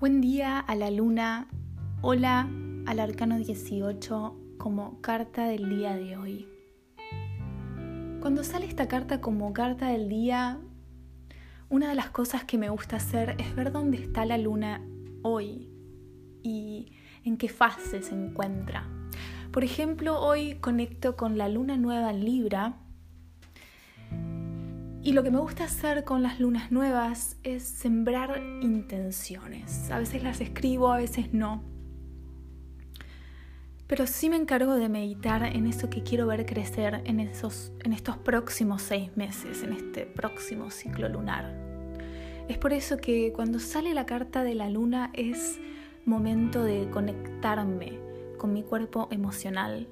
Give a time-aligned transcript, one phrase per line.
[0.00, 1.46] Buen día a la luna,
[2.02, 2.50] hola
[2.84, 6.48] al arcano 18 como carta del día de hoy.
[8.20, 10.58] Cuando sale esta carta como carta del día,
[11.68, 14.84] una de las cosas que me gusta hacer es ver dónde está la luna
[15.22, 15.70] hoy
[16.42, 16.92] y
[17.22, 18.88] en qué fase se encuentra.
[19.52, 22.83] Por ejemplo, hoy conecto con la luna nueva en Libra
[25.04, 29.90] y lo que me gusta hacer con las lunas nuevas es sembrar intenciones.
[29.90, 31.62] A veces las escribo, a veces no.
[33.86, 37.92] Pero sí me encargo de meditar en eso que quiero ver crecer en, esos, en
[37.92, 41.54] estos próximos seis meses, en este próximo ciclo lunar.
[42.48, 45.60] Es por eso que cuando sale la carta de la luna es
[46.06, 47.98] momento de conectarme
[48.38, 49.86] con mi cuerpo emocional,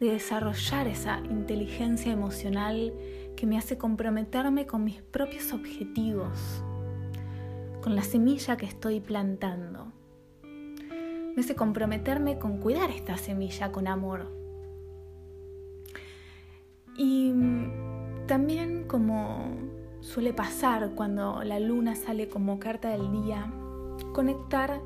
[0.00, 2.94] de desarrollar esa inteligencia emocional
[3.38, 6.60] que me hace comprometerme con mis propios objetivos,
[7.80, 9.92] con la semilla que estoy plantando.
[10.42, 14.26] Me hace comprometerme con cuidar esta semilla con amor.
[16.96, 17.32] Y
[18.26, 19.52] también como
[20.00, 23.52] suele pasar cuando la luna sale como carta del día,
[24.14, 24.80] conectar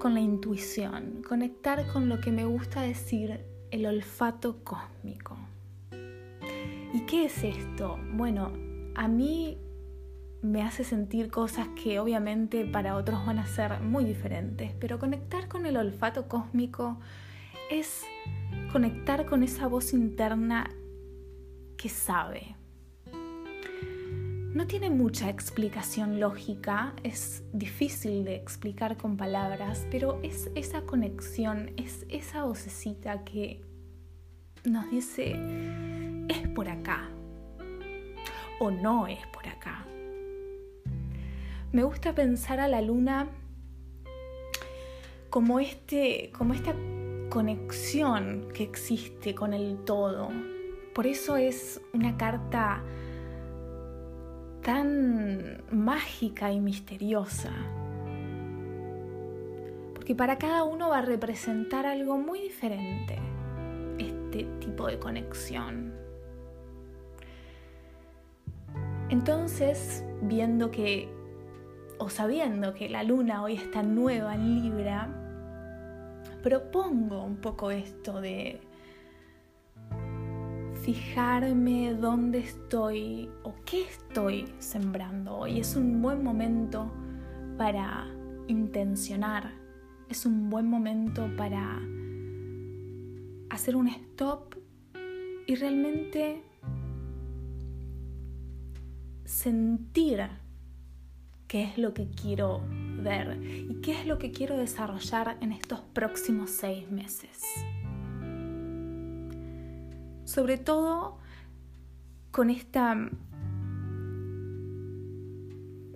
[0.00, 5.38] con la intuición, conectar con lo que me gusta decir el olfato cósmico.
[7.08, 7.98] ¿Y qué es esto?
[8.12, 8.52] Bueno,
[8.94, 9.56] a mí
[10.42, 15.48] me hace sentir cosas que obviamente para otros van a ser muy diferentes, pero conectar
[15.48, 17.00] con el olfato cósmico
[17.70, 18.04] es
[18.72, 20.70] conectar con esa voz interna
[21.78, 22.56] que sabe,
[24.52, 31.70] no tiene mucha explicación lógica, es difícil de explicar con palabras, pero es esa conexión,
[31.78, 33.62] es esa vocecita que
[34.64, 35.36] nos dice,
[36.58, 37.08] por acá
[38.58, 39.86] o no es por acá.
[41.70, 43.28] Me gusta pensar a la luna
[45.30, 46.74] como, este, como esta
[47.30, 50.30] conexión que existe con el todo.
[50.96, 52.82] Por eso es una carta
[54.60, 57.52] tan mágica y misteriosa.
[59.94, 63.16] Porque para cada uno va a representar algo muy diferente
[63.96, 66.07] este tipo de conexión.
[69.10, 71.08] Entonces, viendo que,
[71.98, 75.08] o sabiendo que la luna hoy está nueva en Libra,
[76.42, 78.60] propongo un poco esto de
[80.82, 85.60] fijarme dónde estoy o qué estoy sembrando hoy.
[85.60, 86.90] Es un buen momento
[87.56, 88.06] para
[88.46, 89.52] intencionar,
[90.08, 91.80] es un buen momento para
[93.50, 94.54] hacer un stop
[95.46, 96.42] y realmente
[99.28, 100.26] sentir
[101.48, 102.62] qué es lo que quiero
[103.02, 107.42] ver y qué es lo que quiero desarrollar en estos próximos seis meses
[110.24, 111.18] sobre todo
[112.30, 112.96] con esta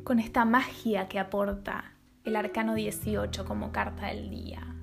[0.05, 1.93] con esta magia que aporta
[2.25, 4.75] el arcano 18 como carta del día.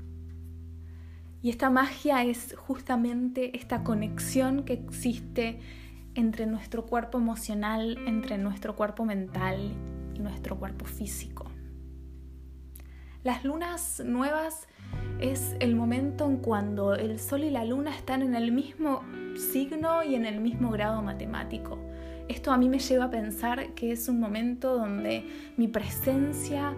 [1.41, 5.59] Y esta magia es justamente esta conexión que existe
[6.19, 9.71] entre nuestro cuerpo emocional, entre nuestro cuerpo mental
[10.13, 11.45] y nuestro cuerpo físico.
[13.23, 14.67] Las lunas nuevas
[15.21, 19.01] es el momento en cuando el sol y la luna están en el mismo
[19.37, 21.79] signo y en el mismo grado matemático.
[22.27, 25.25] Esto a mí me lleva a pensar que es un momento donde
[25.55, 26.73] mi presencia,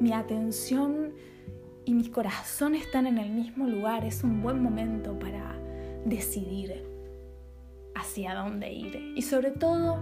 [0.00, 1.14] mi atención
[1.86, 4.04] y mi corazón están en el mismo lugar.
[4.04, 5.54] Es un buen momento para
[6.04, 6.95] decidir
[7.96, 9.12] hacia dónde ir.
[9.16, 9.98] Y sobre todo,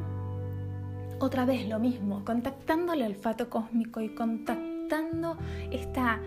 [1.20, 5.38] otra vez lo mismo, contactando el olfato cósmico y contactando
[5.70, 6.20] esta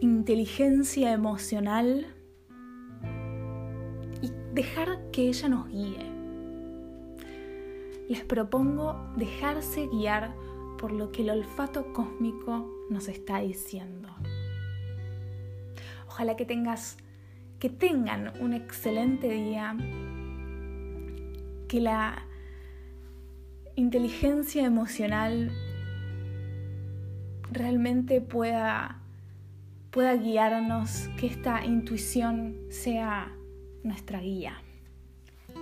[0.00, 2.06] inteligencia emocional
[4.22, 6.10] y dejar que ella nos guíe.
[8.08, 10.34] Les propongo dejarse guiar
[10.78, 14.08] por lo que el olfato cósmico nos está diciendo.
[16.08, 16.96] Ojalá que tengas
[17.60, 19.76] que tengan un excelente día,
[21.68, 22.24] que la
[23.76, 25.52] inteligencia emocional
[27.52, 28.96] realmente pueda
[29.90, 33.32] pueda guiarnos, que esta intuición sea
[33.82, 34.62] nuestra guía.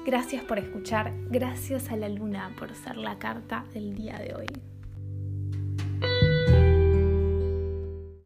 [0.04, 4.46] Gracias por escuchar, gracias a la luna por ser la carta del día de hoy.